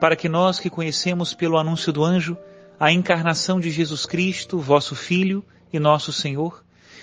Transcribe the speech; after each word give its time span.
para 0.00 0.16
que 0.16 0.28
nós 0.28 0.58
que 0.58 0.70
conhecemos 0.70 1.34
pelo 1.34 1.58
anúncio 1.58 1.92
do 1.92 2.04
anjo 2.04 2.36
a 2.78 2.92
encarnação 2.92 3.58
de 3.58 3.70
Jesus 3.70 4.04
Cristo, 4.04 4.58
vosso 4.58 4.94
Filho 4.94 5.44
e 5.72 5.78
nosso 5.78 6.12
Senhor, 6.12 6.62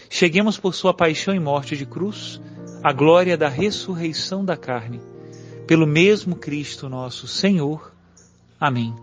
cheguemos 0.09 0.57
por 0.57 0.75
sua 0.75 0.93
paixão 0.93 1.33
e 1.33 1.39
morte 1.39 1.75
de 1.75 1.85
cruz 1.85 2.39
à 2.83 2.93
glória 2.93 3.35
da 3.35 3.49
ressurreição 3.49 4.45
da 4.45 4.55
carne, 4.55 5.01
pelo 5.65 5.87
mesmo 5.87 6.35
Cristo 6.35 6.87
nosso 6.87 7.27
Senhor. 7.27 7.93
Amém. 8.59 8.93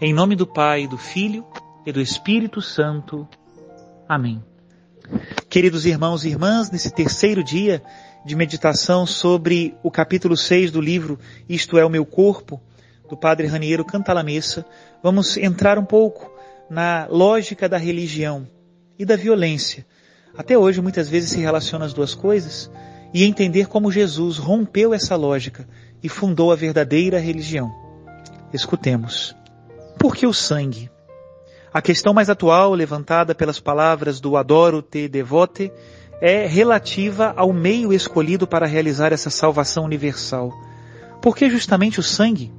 Em 0.00 0.12
nome 0.12 0.36
do 0.36 0.46
Pai, 0.46 0.86
do 0.86 0.98
Filho 0.98 1.44
e 1.86 1.92
do 1.92 2.00
Espírito 2.00 2.60
Santo. 2.60 3.26
Amém. 4.06 4.44
Queridos 5.48 5.86
irmãos 5.86 6.24
e 6.24 6.28
irmãs, 6.28 6.70
nesse 6.70 6.90
terceiro 6.90 7.42
dia 7.42 7.82
de 8.26 8.34
meditação 8.34 9.06
sobre 9.06 9.74
o 9.82 9.90
capítulo 9.90 10.36
6 10.36 10.70
do 10.70 10.80
livro 10.80 11.18
Isto 11.48 11.78
é 11.78 11.84
o 11.84 11.88
meu 11.88 12.04
corpo, 12.04 12.60
do 13.08 13.16
padre 13.16 13.46
Raniero 13.46 13.84
Cantalamessa, 13.84 14.64
vamos 15.02 15.36
entrar 15.36 15.78
um 15.78 15.84
pouco 15.84 16.30
na 16.68 17.06
lógica 17.10 17.68
da 17.68 17.76
religião 17.76 18.46
e 18.98 19.04
da 19.04 19.16
violência. 19.16 19.86
Até 20.36 20.58
hoje 20.58 20.80
muitas 20.80 21.08
vezes 21.08 21.30
se 21.30 21.40
relaciona 21.40 21.84
as 21.84 21.92
duas 21.92 22.14
coisas 22.14 22.70
e 23.14 23.24
entender 23.24 23.66
como 23.68 23.92
Jesus 23.92 24.36
rompeu 24.36 24.92
essa 24.92 25.16
lógica 25.16 25.66
e 26.02 26.08
fundou 26.08 26.52
a 26.52 26.56
verdadeira 26.56 27.18
religião. 27.18 27.72
Escutemos. 28.52 29.34
Por 29.98 30.14
que 30.14 30.26
o 30.26 30.34
sangue? 30.34 30.90
A 31.72 31.80
questão 31.82 32.12
mais 32.12 32.30
atual, 32.30 32.74
levantada 32.74 33.34
pelas 33.34 33.60
palavras 33.60 34.20
do 34.20 34.36
Adoro 34.36 34.82
te 34.82 35.08
devote, 35.08 35.70
é 36.20 36.46
relativa 36.46 37.34
ao 37.36 37.52
meio 37.52 37.92
escolhido 37.92 38.46
para 38.46 38.66
realizar 38.66 39.12
essa 39.12 39.30
salvação 39.30 39.84
universal. 39.84 40.52
Por 41.20 41.36
que 41.36 41.50
justamente 41.50 42.00
o 42.00 42.02
sangue? 42.02 42.52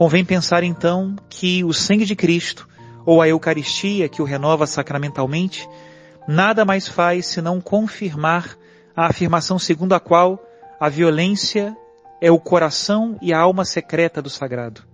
Convém 0.00 0.24
pensar 0.24 0.64
então 0.64 1.14
que 1.28 1.62
o 1.62 1.74
sangue 1.74 2.06
de 2.06 2.16
Cristo, 2.16 2.66
ou 3.04 3.20
a 3.20 3.28
Eucaristia 3.28 4.08
que 4.08 4.22
o 4.22 4.24
renova 4.24 4.66
sacramentalmente, 4.66 5.68
nada 6.26 6.64
mais 6.64 6.88
faz 6.88 7.26
senão 7.26 7.60
confirmar 7.60 8.56
a 8.96 9.08
afirmação 9.08 9.58
segundo 9.58 9.92
a 9.92 10.00
qual 10.00 10.42
a 10.80 10.88
violência 10.88 11.76
é 12.18 12.30
o 12.30 12.40
coração 12.40 13.18
e 13.20 13.30
a 13.30 13.38
alma 13.38 13.62
secreta 13.62 14.22
do 14.22 14.30
sagrado. 14.30 14.84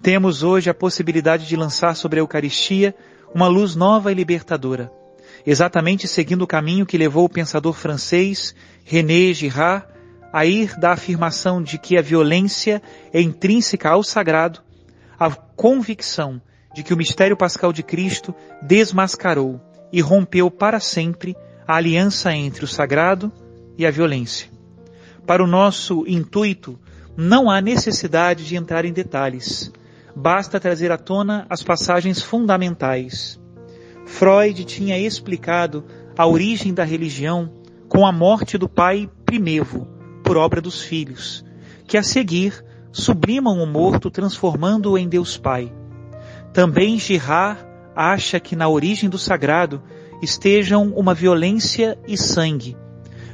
Temos 0.00 0.44
hoje 0.44 0.70
a 0.70 0.74
possibilidade 0.74 1.48
de 1.48 1.56
lançar 1.56 1.96
sobre 1.96 2.20
a 2.20 2.22
Eucaristia 2.22 2.94
uma 3.34 3.48
luz 3.48 3.74
nova 3.74 4.12
e 4.12 4.14
libertadora, 4.14 4.92
exatamente 5.44 6.06
seguindo 6.06 6.42
o 6.42 6.46
caminho 6.46 6.86
que 6.86 6.96
levou 6.96 7.24
o 7.24 7.28
pensador 7.28 7.72
francês 7.72 8.54
René 8.84 9.32
Girard 9.32 9.92
a 10.34 10.44
ir 10.44 10.76
da 10.76 10.90
afirmação 10.90 11.62
de 11.62 11.78
que 11.78 11.96
a 11.96 12.02
violência 12.02 12.82
é 13.12 13.20
intrínseca 13.20 13.90
ao 13.90 14.02
sagrado, 14.02 14.60
à 15.16 15.30
convicção 15.30 16.42
de 16.74 16.82
que 16.82 16.92
o 16.92 16.96
mistério 16.96 17.36
pascal 17.36 17.72
de 17.72 17.84
Cristo 17.84 18.34
desmascarou 18.60 19.60
e 19.92 20.00
rompeu 20.00 20.50
para 20.50 20.80
sempre 20.80 21.36
a 21.68 21.76
aliança 21.76 22.34
entre 22.34 22.64
o 22.64 22.66
sagrado 22.66 23.32
e 23.78 23.86
a 23.86 23.92
violência. 23.92 24.50
Para 25.24 25.44
o 25.44 25.46
nosso 25.46 26.04
intuito, 26.08 26.80
não 27.16 27.48
há 27.48 27.60
necessidade 27.60 28.44
de 28.44 28.56
entrar 28.56 28.84
em 28.84 28.92
detalhes. 28.92 29.72
Basta 30.16 30.58
trazer 30.58 30.90
à 30.90 30.98
tona 30.98 31.46
as 31.48 31.62
passagens 31.62 32.20
fundamentais. 32.20 33.40
Freud 34.04 34.64
tinha 34.64 34.98
explicado 34.98 35.84
a 36.18 36.26
origem 36.26 36.74
da 36.74 36.82
religião 36.82 37.52
com 37.88 38.04
a 38.04 38.10
morte 38.10 38.58
do 38.58 38.68
pai 38.68 39.08
Primevo, 39.24 39.93
por 40.24 40.36
obra 40.38 40.60
dos 40.60 40.80
filhos, 40.80 41.44
que 41.86 41.98
a 41.98 42.02
seguir 42.02 42.64
sublimam 42.90 43.62
o 43.62 43.66
morto 43.66 44.10
transformando-o 44.10 44.96
em 44.96 45.08
Deus 45.08 45.36
Pai. 45.36 45.72
Também 46.52 46.98
Girard 46.98 47.64
acha 47.94 48.40
que 48.40 48.56
na 48.56 48.68
origem 48.68 49.08
do 49.08 49.18
sagrado 49.18 49.82
estejam 50.22 50.92
uma 50.96 51.14
violência 51.14 51.98
e 52.08 52.16
sangue, 52.16 52.76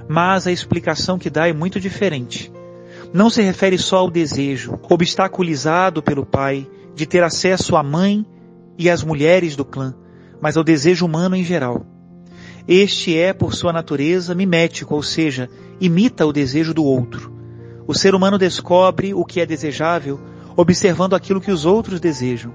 mas 0.08 0.46
a 0.46 0.52
explicação 0.52 1.18
que 1.18 1.30
dá 1.30 1.48
é 1.48 1.52
muito 1.52 1.78
diferente. 1.78 2.52
Não 3.12 3.30
se 3.30 3.40
refere 3.42 3.78
só 3.78 3.98
ao 3.98 4.10
desejo, 4.10 4.78
obstaculizado 4.88 6.02
pelo 6.02 6.26
pai, 6.26 6.68
de 6.94 7.06
ter 7.06 7.22
acesso 7.22 7.76
à 7.76 7.82
mãe 7.82 8.26
e 8.76 8.90
às 8.90 9.04
mulheres 9.04 9.54
do 9.54 9.64
clã, 9.64 9.94
mas 10.40 10.56
ao 10.56 10.64
desejo 10.64 11.06
humano 11.06 11.36
em 11.36 11.44
geral. 11.44 11.86
Este 12.72 13.18
é, 13.18 13.32
por 13.32 13.52
sua 13.52 13.72
natureza, 13.72 14.32
mimético, 14.32 14.94
ou 14.94 15.02
seja, 15.02 15.50
imita 15.80 16.24
o 16.24 16.32
desejo 16.32 16.72
do 16.72 16.84
outro. 16.84 17.32
O 17.84 17.92
ser 17.92 18.14
humano 18.14 18.38
descobre 18.38 19.12
o 19.12 19.24
que 19.24 19.40
é 19.40 19.44
desejável 19.44 20.20
observando 20.56 21.14
aquilo 21.14 21.40
que 21.40 21.50
os 21.50 21.66
outros 21.66 21.98
desejam. 21.98 22.54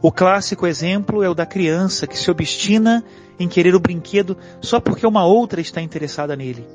O 0.00 0.10
clássico 0.10 0.66
exemplo 0.66 1.22
é 1.22 1.28
o 1.28 1.34
da 1.34 1.44
criança 1.44 2.06
que 2.06 2.18
se 2.18 2.30
obstina 2.30 3.04
em 3.38 3.46
querer 3.46 3.74
o 3.74 3.80
brinquedo 3.80 4.38
só 4.62 4.80
porque 4.80 5.06
uma 5.06 5.26
outra 5.26 5.60
está 5.60 5.82
interessada 5.82 6.34
nele, 6.34 6.66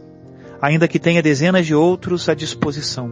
ainda 0.61 0.88
que 0.88 0.99
tenha 0.99 1.23
dezenas 1.23 1.65
de 1.65 1.73
outros 1.73 2.29
à 2.29 2.35
disposição. 2.35 3.11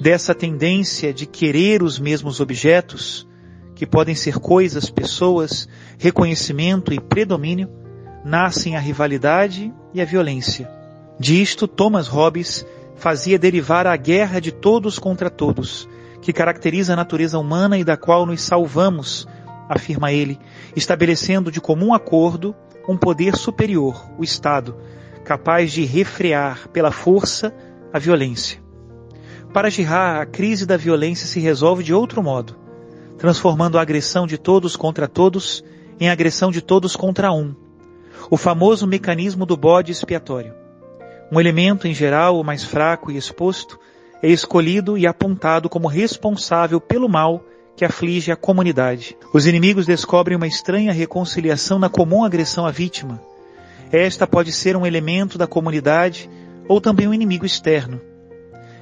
Dessa 0.00 0.34
tendência 0.34 1.14
de 1.14 1.24
querer 1.24 1.84
os 1.84 2.00
mesmos 2.00 2.40
objetos, 2.40 3.28
que 3.76 3.86
podem 3.86 4.16
ser 4.16 4.40
coisas, 4.40 4.90
pessoas, 4.90 5.68
reconhecimento 5.98 6.92
e 6.92 6.98
predomínio, 6.98 7.81
nascem 8.24 8.76
a 8.76 8.80
rivalidade 8.80 9.72
e 9.92 10.00
a 10.00 10.04
violência. 10.04 10.70
Disto, 11.18 11.66
Thomas 11.66 12.08
Hobbes 12.08 12.64
fazia 12.96 13.38
derivar 13.38 13.86
a 13.86 13.96
guerra 13.96 14.40
de 14.40 14.52
todos 14.52 14.98
contra 14.98 15.28
todos, 15.28 15.88
que 16.20 16.32
caracteriza 16.32 16.92
a 16.92 16.96
natureza 16.96 17.38
humana 17.38 17.78
e 17.78 17.84
da 17.84 17.96
qual 17.96 18.24
nos 18.24 18.42
salvamos, 18.42 19.26
afirma 19.68 20.12
ele, 20.12 20.38
estabelecendo 20.76 21.50
de 21.50 21.60
comum 21.60 21.92
acordo 21.92 22.54
um 22.88 22.96
poder 22.96 23.36
superior, 23.36 24.08
o 24.18 24.24
Estado, 24.24 24.76
capaz 25.24 25.72
de 25.72 25.84
refrear 25.84 26.68
pela 26.68 26.90
força 26.90 27.54
a 27.92 27.98
violência. 27.98 28.60
Para 29.52 29.70
Girard, 29.70 30.22
a 30.22 30.26
crise 30.26 30.66
da 30.66 30.76
violência 30.76 31.26
se 31.26 31.38
resolve 31.38 31.84
de 31.84 31.92
outro 31.92 32.22
modo, 32.22 32.56
transformando 33.18 33.78
a 33.78 33.82
agressão 33.82 34.26
de 34.26 34.38
todos 34.38 34.76
contra 34.76 35.06
todos 35.06 35.62
em 36.00 36.08
agressão 36.08 36.50
de 36.50 36.60
todos 36.60 36.96
contra 36.96 37.30
um, 37.32 37.54
o 38.30 38.36
famoso 38.36 38.86
mecanismo 38.86 39.46
do 39.46 39.56
bode 39.56 39.92
expiatório. 39.92 40.54
Um 41.30 41.40
elemento, 41.40 41.88
em 41.88 41.94
geral, 41.94 42.38
o 42.38 42.44
mais 42.44 42.62
fraco 42.62 43.10
e 43.10 43.16
exposto, 43.16 43.78
é 44.22 44.28
escolhido 44.28 44.96
e 44.96 45.06
apontado 45.06 45.68
como 45.68 45.88
responsável 45.88 46.80
pelo 46.80 47.08
mal 47.08 47.44
que 47.76 47.84
aflige 47.84 48.30
a 48.30 48.36
comunidade. 48.36 49.16
Os 49.32 49.46
inimigos 49.46 49.86
descobrem 49.86 50.36
uma 50.36 50.46
estranha 50.46 50.92
reconciliação 50.92 51.78
na 51.78 51.88
comum 51.88 52.22
agressão 52.22 52.66
à 52.66 52.70
vítima. 52.70 53.20
Esta 53.90 54.26
pode 54.26 54.52
ser 54.52 54.76
um 54.76 54.86
elemento 54.86 55.36
da 55.36 55.46
comunidade 55.46 56.30
ou 56.68 56.80
também 56.80 57.08
um 57.08 57.14
inimigo 57.14 57.44
externo. 57.44 58.00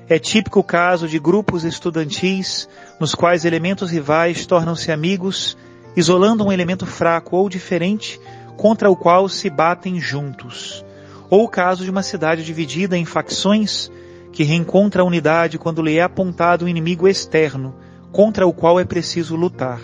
É 0.09 0.19
típico 0.19 0.59
o 0.59 0.65
caso 0.65 1.07
de 1.07 1.19
grupos 1.21 1.65
estudantis 1.65 2.69
nos 2.99 3.15
quais 3.15 3.45
elementos 3.45 3.91
rivais 3.93 4.45
tornam-se 4.45 4.91
amigos, 4.91 5.57
isolando 5.97 6.45
um 6.45 6.53
elemento 6.53 6.85
fraco 6.85 7.37
ou 7.37 7.49
diferente 7.49 8.21
contra 8.61 8.91
o 8.91 8.95
qual 8.95 9.27
se 9.27 9.49
batem 9.49 9.99
juntos. 9.99 10.85
Ou 11.31 11.45
o 11.45 11.49
caso 11.49 11.83
de 11.83 11.91
uma 11.91 12.03
cidade 12.03 12.45
dividida 12.45 12.95
em 12.95 13.07
facções 13.07 13.91
que 14.35 14.45
reencontra 14.45 15.01
a 15.01 15.05
unidade 15.07 15.59
quando 15.59 15.81
lhe 15.81 15.97
é 15.97 16.03
apontado 16.03 16.67
um 16.67 16.69
inimigo 16.69 17.09
externo 17.09 17.75
contra 18.13 18.47
o 18.47 18.53
qual 18.53 18.79
é 18.79 18.85
preciso 18.85 19.35
lutar. 19.35 19.81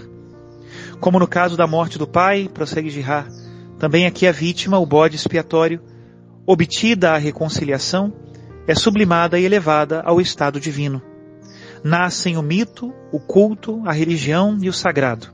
Como 1.01 1.19
no 1.19 1.27
caso 1.27 1.57
da 1.57 1.67
morte 1.67 1.97
do 1.97 2.07
pai, 2.07 2.51
prossegue 2.53 2.91
Girard, 2.91 3.33
também 3.79 4.05
aqui 4.05 4.27
a 4.27 4.33
vítima, 4.33 4.79
o 4.79 4.85
bode 4.85 5.17
expiatório, 5.17 5.81
obtida 6.45 7.13
a 7.13 7.17
reconciliação, 7.17 8.13
é 8.67 8.75
sublimada 8.75 9.39
e 9.39 9.45
elevada 9.47 10.03
ao 10.03 10.21
estado 10.21 10.61
divino. 10.61 11.01
Nascem 11.83 12.37
o 12.37 12.43
mito, 12.43 12.93
o 13.11 13.19
culto, 13.19 13.83
a 13.87 13.93
religião 13.93 14.59
e 14.61 14.69
o 14.69 14.73
sagrado. 14.73 15.29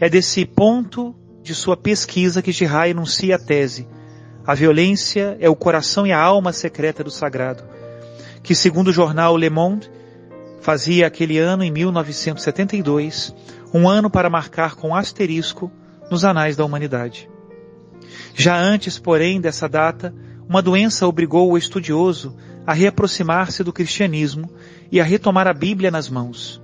É 0.00 0.08
desse 0.08 0.44
ponto 0.44 1.14
de 1.46 1.54
sua 1.54 1.76
pesquisa 1.76 2.42
que 2.42 2.50
Girard 2.50 2.90
enuncia 2.90 3.36
a 3.36 3.38
tese. 3.38 3.86
A 4.44 4.52
violência 4.52 5.36
é 5.40 5.48
o 5.48 5.54
coração 5.54 6.04
e 6.04 6.12
a 6.12 6.20
alma 6.20 6.52
secreta 6.52 7.04
do 7.04 7.10
sagrado, 7.10 7.62
que 8.42 8.52
segundo 8.52 8.88
o 8.88 8.92
jornal 8.92 9.36
Le 9.36 9.48
Monde, 9.48 9.88
fazia 10.60 11.06
aquele 11.06 11.38
ano 11.38 11.62
em 11.62 11.70
1972, 11.70 13.32
um 13.72 13.88
ano 13.88 14.10
para 14.10 14.28
marcar 14.28 14.74
com 14.74 14.92
asterisco 14.92 15.70
nos 16.10 16.24
anais 16.24 16.56
da 16.56 16.64
humanidade. 16.64 17.30
Já 18.34 18.58
antes, 18.58 18.98
porém, 18.98 19.40
dessa 19.40 19.68
data, 19.68 20.12
uma 20.48 20.60
doença 20.60 21.06
obrigou 21.06 21.52
o 21.52 21.56
estudioso 21.56 22.36
a 22.66 22.72
reaproximar-se 22.72 23.62
do 23.62 23.72
cristianismo 23.72 24.50
e 24.90 25.00
a 25.00 25.04
retomar 25.04 25.46
a 25.46 25.54
Bíblia 25.54 25.92
nas 25.92 26.08
mãos. 26.08 26.60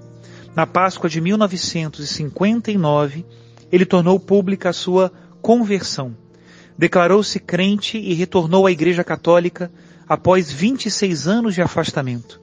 Na 0.57 0.67
Páscoa 0.67 1.09
de 1.09 1.21
1959, 1.21 3.25
ele 3.73 3.87
tornou 3.87 4.21
pública 4.21 4.69
a 4.69 4.73
sua 4.73 5.11
conversão. 5.41 6.15
Declarou-se 6.77 7.41
crente 7.41 7.97
e 7.97 8.13
retornou 8.13 8.67
à 8.67 8.71
Igreja 8.71 9.03
Católica 9.03 9.73
após 10.07 10.53
26 10.53 11.27
anos 11.27 11.55
de 11.55 11.63
afastamento. 11.63 12.41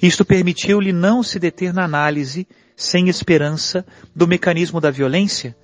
Isto 0.00 0.24
permitiu-lhe 0.24 0.92
não 0.92 1.22
se 1.22 1.38
deter 1.38 1.72
na 1.72 1.84
análise, 1.84 2.46
sem 2.76 3.08
esperança, 3.08 3.86
do 4.14 4.28
mecanismo 4.28 4.80
da 4.80 4.90
violência, 4.90 5.56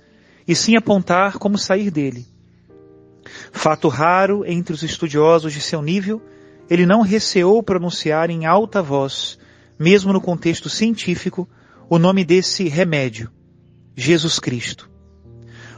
e 0.47 0.55
sim 0.55 0.75
apontar 0.75 1.37
como 1.37 1.57
sair 1.57 1.91
dele. 1.91 2.25
Fato 3.51 3.87
raro 3.89 4.43
entre 4.45 4.73
os 4.73 4.81
estudiosos 4.81 5.53
de 5.53 5.61
seu 5.61 5.81
nível, 5.81 6.21
ele 6.69 6.85
não 6.85 7.01
receou 7.01 7.61
pronunciar 7.61 8.29
em 8.29 8.45
alta 8.45 8.81
voz, 8.81 9.37
mesmo 9.77 10.13
no 10.13 10.21
contexto 10.21 10.69
científico, 10.69 11.47
o 11.89 11.99
nome 11.99 12.23
desse 12.23 12.67
remédio, 12.67 13.29
Jesus 13.99 14.39
Cristo. 14.39 14.89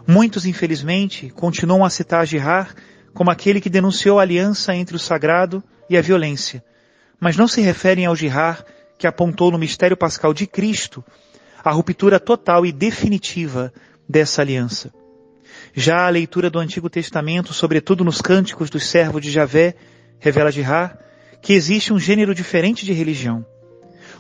Muitos, 0.08 0.46
infelizmente, 0.46 1.32
continuam 1.32 1.84
a 1.84 1.90
citar 1.90 2.28
Girard 2.28 2.72
como 3.16 3.32
aquele 3.32 3.60
que 3.60 3.70
denunciou 3.70 4.20
a 4.20 4.22
aliança 4.22 4.76
entre 4.76 4.96
o 4.96 5.00
sagrado 5.00 5.64
e 5.90 5.98
a 5.98 6.02
violência, 6.02 6.64
mas 7.20 7.36
não 7.36 7.48
se 7.48 7.62
referem 7.62 8.06
ao 8.06 8.16
Girard 8.16 8.64
que 8.96 9.08
apontou 9.08 9.50
no 9.50 9.58
mistério 9.58 9.98
pascal 9.98 10.36
de 10.36 10.46
Cristo 10.46 11.04
a 11.64 11.72
ruptura 11.72 12.20
total 12.20 12.64
e 12.64 12.72
definitiva 12.72 13.74
dessa 14.08 14.44
aliança. 14.44 14.94
Já 15.74 16.06
a 16.06 16.10
leitura 16.10 16.52
do 16.52 16.60
Antigo 16.60 16.92
Testamento, 16.92 17.56
sobretudo 17.56 18.04
nos 18.04 18.22
cânticos 18.22 18.70
dos 18.70 18.86
servos 18.86 19.24
de 19.24 19.32
Javé, 19.32 19.74
revela 20.20 20.52
Girard 20.52 20.96
que 21.42 21.54
existe 21.54 21.92
um 21.92 22.00
gênero 22.00 22.36
diferente 22.36 22.86
de 22.86 22.94
religião. 22.94 23.44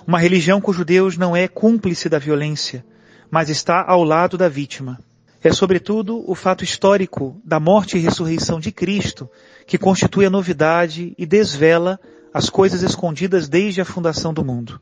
Uma 0.07 0.17
religião 0.17 0.59
cujo 0.59 0.83
Deus 0.83 1.17
não 1.17 1.35
é 1.35 1.47
cúmplice 1.47 2.09
da 2.09 2.17
violência, 2.17 2.83
mas 3.31 3.49
está 3.49 3.83
ao 3.87 4.03
lado 4.03 4.37
da 4.37 4.49
vítima. 4.49 4.99
É 5.41 5.51
sobretudo 5.51 6.23
o 6.29 6.35
fato 6.35 6.63
histórico 6.63 7.41
da 7.43 7.59
morte 7.59 7.97
e 7.97 8.01
ressurreição 8.01 8.59
de 8.59 8.71
Cristo 8.71 9.27
que 9.65 9.77
constitui 9.77 10.25
a 10.25 10.29
novidade 10.29 11.15
e 11.17 11.25
desvela 11.25 11.99
as 12.33 12.49
coisas 12.49 12.83
escondidas 12.83 13.47
desde 13.47 13.81
a 13.81 13.85
fundação 13.85 14.33
do 14.33 14.45
mundo. 14.45 14.79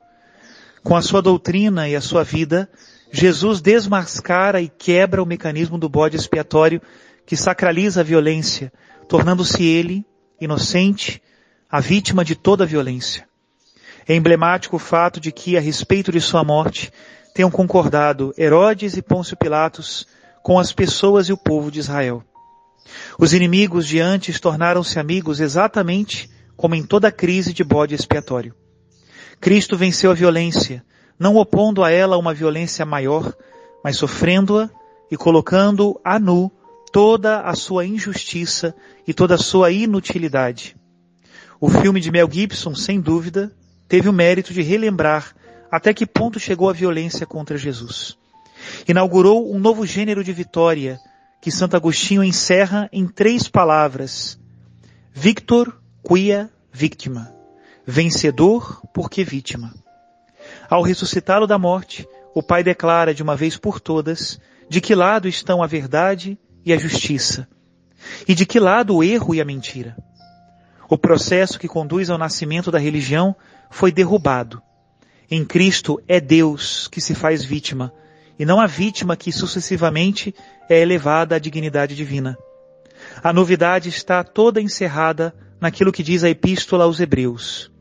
Com 0.84 0.96
a 0.96 1.02
sua 1.02 1.22
doutrina 1.22 1.88
e 1.88 1.96
a 1.96 2.02
sua 2.02 2.24
vida, 2.24 2.70
Jesus 3.12 3.62
desmascara 3.62 4.62
e 4.62 4.68
quebra 4.68 5.22
o 5.22 5.26
mecanismo 5.26 5.78
do 5.78 5.88
bode 5.88 6.18
expiatório 6.18 6.82
que 7.26 7.38
sacraliza 7.38 8.02
a 8.02 8.04
violência, 8.04 8.74
tornando-se 9.08 9.64
ele, 9.64 10.06
inocente, 10.42 11.22
a 11.70 11.80
vítima 11.80 12.26
de 12.26 12.36
toda 12.36 12.64
a 12.64 12.68
violência. 12.68 13.28
É 14.08 14.16
emblemático 14.16 14.76
o 14.76 14.80
fato 14.80 15.20
de 15.20 15.32
que, 15.32 15.56
a 15.56 15.62
respeito 15.62 16.12
de 16.12 16.20
sua 16.20 16.44
morte, 16.44 16.92
tenham 17.40 17.50
concordado 17.50 18.34
Herodes 18.38 18.98
e 18.98 19.02
Pôncio 19.02 19.38
Pilatos 19.38 20.06
com 20.44 20.60
as 20.60 20.74
pessoas 20.74 21.30
e 21.30 21.32
o 21.32 21.38
povo 21.38 21.72
de 21.72 21.80
Israel. 21.80 22.22
Os 23.18 23.34
inimigos 23.34 23.88
de 23.88 23.98
antes 23.98 24.42
tornaram-se 24.42 25.00
amigos 25.00 25.40
exatamente 25.40 26.30
como 26.58 26.76
em 26.76 26.84
toda 26.84 27.10
crise 27.14 27.54
de 27.54 27.64
bode 27.64 27.96
expiatório. 27.96 28.54
Cristo 29.40 29.78
venceu 29.78 30.12
a 30.12 30.14
violência, 30.14 30.84
não 31.18 31.38
opondo 31.38 31.82
a 31.82 31.90
ela 31.90 32.18
uma 32.18 32.34
violência 32.34 32.86
maior, 32.86 33.34
mas 33.82 33.96
sofrendo-a 33.96 34.70
e 35.10 35.16
colocando 35.16 35.98
a 36.04 36.20
nu 36.20 36.52
toda 36.92 37.40
a 37.40 37.56
sua 37.56 37.86
injustiça 37.86 38.76
e 39.08 39.14
toda 39.14 39.36
a 39.36 39.38
sua 39.38 39.72
inutilidade. 39.72 40.76
O 41.58 41.70
filme 41.70 42.02
de 42.02 42.12
Mel 42.12 42.28
Gibson, 42.30 42.76
sem 42.76 43.00
dúvida, 43.00 43.50
teve 43.88 44.10
o 44.10 44.14
mérito 44.14 44.54
de 44.54 44.62
relembrar 44.62 45.34
até 45.72 45.94
que 45.94 46.06
ponto 46.06 46.40
chegou 46.40 46.70
a 46.70 46.74
violência 46.74 47.26
contra 47.26 47.58
Jesus. 47.58 48.18
Inaugurou 48.88 49.54
um 49.54 49.60
novo 49.60 49.86
gênero 49.86 50.24
de 50.24 50.34
vitória 50.34 51.00
que 51.42 51.52
Santo 51.52 51.76
Agostinho 51.76 52.24
encerra 52.24 52.90
em 52.92 53.08
três 53.08 53.48
palavras: 53.48 54.40
Victor 55.14 55.82
quia 56.06 56.50
vítima, 56.72 57.34
vencedor 57.86 58.82
porque 58.94 59.24
vítima. 59.24 59.74
Ao 60.70 60.82
ressuscitá-lo 60.82 61.48
da 61.48 61.58
morte, 61.58 62.08
o 62.34 62.44
Pai 62.44 62.64
declara 62.64 63.14
de 63.14 63.24
uma 63.24 63.36
vez 63.36 63.58
por 63.58 63.80
todas 63.80 64.40
de 64.68 64.80
que 64.80 64.94
lado 64.94 65.28
estão 65.28 65.64
a 65.64 65.68
verdade 65.68 66.38
e 66.64 66.72
a 66.72 66.78
justiça, 66.78 67.48
e 68.28 68.36
de 68.36 68.46
que 68.46 68.60
lado 68.60 68.96
o 68.96 69.04
erro 69.04 69.34
e 69.34 69.42
a 69.42 69.46
mentira. 69.46 69.98
O 70.88 70.98
processo 70.98 71.60
que 71.60 71.68
conduz 71.68 72.10
ao 72.10 72.18
nascimento 72.18 72.72
da 72.72 72.80
religião 72.80 73.36
foi 73.70 73.92
derrubado. 73.92 74.62
Em 75.32 75.46
Cristo 75.46 76.02
é 76.08 76.20
Deus 76.20 76.88
que 76.88 77.00
se 77.00 77.14
faz 77.14 77.46
vítima, 77.46 77.94
e 78.40 78.46
não 78.46 78.60
a 78.60 78.66
vítima 78.66 79.16
que 79.16 79.32
sucessivamente 79.32 80.34
é 80.68 80.80
elevada 80.80 81.36
à 81.36 81.40
dignidade 81.40 81.96
divina. 81.96 82.36
A 83.22 83.32
novidade 83.32 83.90
está 83.90 84.24
toda 84.24 84.60
encerrada 84.60 85.36
naquilo 85.62 85.92
que 85.92 86.02
diz 86.02 86.24
a 86.24 86.30
epístola 86.30 86.86
aos 86.86 87.00
Hebreus. 87.00 87.72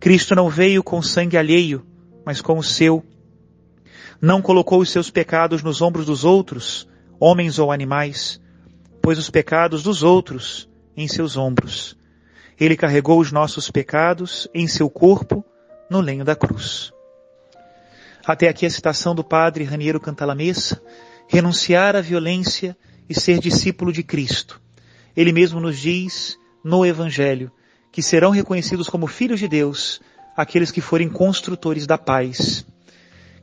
Cristo 0.00 0.34
não 0.34 0.48
veio 0.48 0.82
com 0.82 1.02
sangue 1.02 1.36
alheio, 1.36 1.84
mas 2.24 2.40
com 2.40 2.58
o 2.58 2.62
seu. 2.62 3.04
Não 4.18 4.40
colocou 4.40 4.80
os 4.80 4.90
seus 4.90 5.10
pecados 5.10 5.62
nos 5.62 5.82
ombros 5.82 6.06
dos 6.06 6.24
outros, 6.24 6.88
homens 7.20 7.58
ou 7.58 7.70
animais, 7.70 8.40
pois 9.02 9.18
os 9.18 9.28
pecados 9.28 9.82
dos 9.82 10.02
outros 10.02 10.66
em 10.96 11.06
seus 11.06 11.36
ombros. 11.36 11.94
Ele 12.58 12.74
carregou 12.74 13.20
os 13.20 13.30
nossos 13.30 13.70
pecados 13.70 14.48
em 14.54 14.66
seu 14.66 14.88
corpo 14.88 15.44
no 15.90 16.00
lenho 16.00 16.24
da 16.24 16.34
cruz. 16.34 16.92
Até 18.26 18.48
aqui 18.48 18.66
a 18.66 18.70
citação 18.70 19.14
do 19.14 19.22
padre 19.22 19.64
Raniero 19.64 20.00
Cantalamessa, 20.00 20.82
renunciar 21.28 21.94
à 21.94 22.00
violência 22.00 22.76
e 23.08 23.14
ser 23.14 23.38
discípulo 23.38 23.92
de 23.92 24.02
Cristo. 24.02 24.60
Ele 25.16 25.32
mesmo 25.32 25.60
nos 25.60 25.78
diz 25.78 26.36
no 26.62 26.84
Evangelho, 26.84 27.50
que 27.92 28.02
serão 28.02 28.30
reconhecidos 28.30 28.88
como 28.88 29.06
filhos 29.06 29.40
de 29.40 29.48
Deus 29.48 30.00
aqueles 30.36 30.70
que 30.70 30.80
forem 30.80 31.08
construtores 31.08 31.86
da 31.86 31.96
paz. 31.96 32.66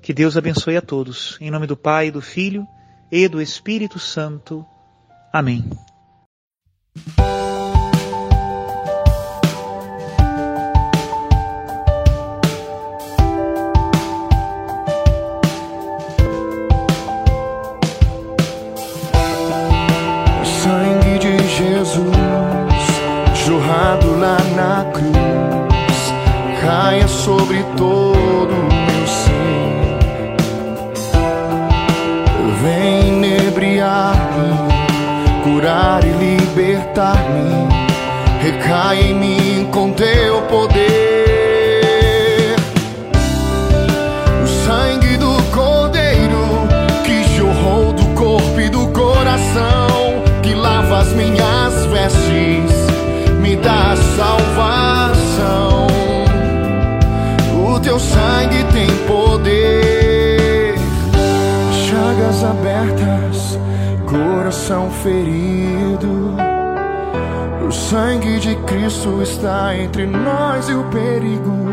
Que 0.02 0.14
Deus 0.14 0.38
abençoe 0.38 0.78
a 0.78 0.82
todos. 0.82 1.38
Em 1.42 1.50
nome 1.50 1.66
do 1.66 1.78
Pai, 1.78 2.12
do 2.12 2.22
Filho 2.22 2.68
e 3.12 3.28
do 3.28 3.42
Espírito 3.42 3.98
Santo. 3.98 4.66
Amém. 5.32 5.68
Libertar-me. 36.94 37.74
Recai 38.42 39.02
em 39.02 39.16
mim 39.16 39.70
com 39.72 39.92
teu 39.94 40.42
poder. 40.44 40.86
O 44.44 44.48
sangue 44.66 45.18
do 45.18 45.34
cordeiro 45.52 46.68
que 47.04 47.24
jorrou 47.36 47.94
do 47.94 48.06
corpo 48.14 48.60
e 48.60 48.70
do 48.70 48.88
coração, 48.90 50.22
que 50.42 50.54
lava 50.54 51.00
as 51.00 51.14
minhas 51.14 51.86
vestes, 51.88 52.72
me 53.40 53.56
dá 53.56 53.96
salvação. 54.16 55.88
O 57.66 57.80
teu 57.80 58.00
sangue 58.00 58.64
tem 58.72 58.88
poder. 59.08 60.76
Chagas 61.88 62.44
abertas, 62.44 63.58
coração 64.06 64.92
ferido. 65.02 66.53
O 67.66 67.72
sangue 67.72 68.40
de 68.40 68.56
Cristo 68.68 69.22
está 69.22 69.76
entre 69.76 70.06
nós 70.06 70.68
e 70.68 70.74
o 70.74 70.84
perigo. 70.86 71.64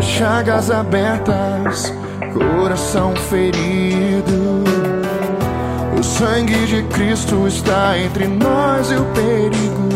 Chagas 0.00 0.70
abertas, 0.70 1.92
coração 2.32 3.14
ferido. 3.16 4.64
O 5.98 6.02
sangue 6.02 6.66
de 6.66 6.82
Cristo 6.84 7.46
está 7.46 7.98
entre 7.98 8.26
nós 8.26 8.90
e 8.90 8.94
o 8.94 9.04
perigo. 9.06 9.88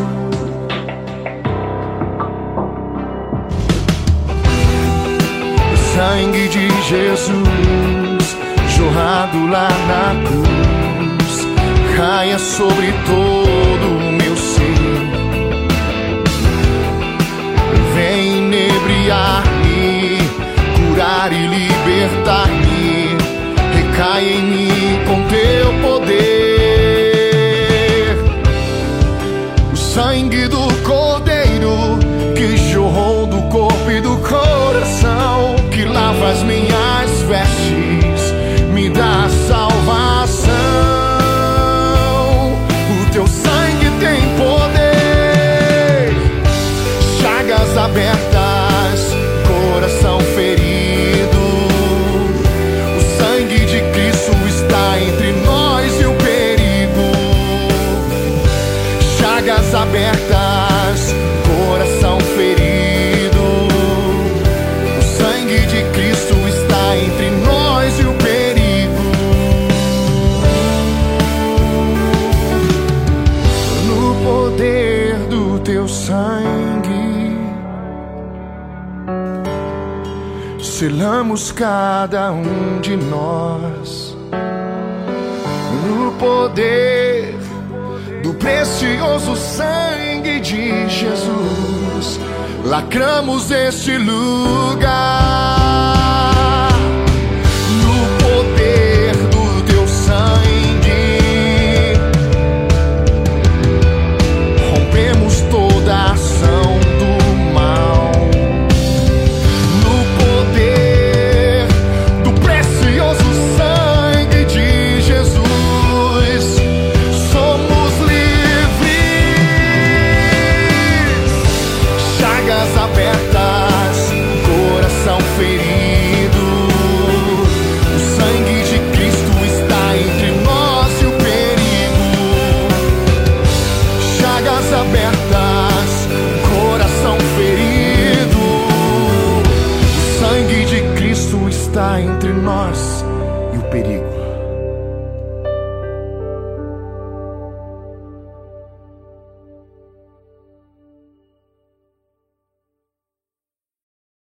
O 5.73 5.77
sangue 5.95 6.49
de 6.49 6.69
Jesus 6.83 8.37
jorrado 8.77 9.47
lá 9.47 9.69
na 9.89 10.29
cruz 10.29 11.47
caia 11.97 12.39
sobre 12.39 12.93
todo 13.07 13.54
inebriar-me, 18.75 20.19
curar 20.77 21.33
e 21.33 21.47
libertar-me. 21.47 23.17
Recai 23.75 24.29
em 24.29 24.43
mim 24.43 25.01
com 25.07 25.23
teu 25.29 25.73
poder. 25.81 26.25
O 29.73 29.77
sangue 29.77 30.49
do 30.49 30.74
selamos 80.75 81.53
cada 81.53 82.33
um 82.33 82.81
de 82.81 82.97
nós. 82.97 84.17
No 85.87 86.11
poder 86.19 87.37
do 88.25 88.35
precioso 88.35 89.37
sangue 89.37 90.41
de 90.41 90.89
Jesus, 90.89 92.19
lacramos 92.65 93.53
este 93.53 93.97
lugar. 93.99 95.44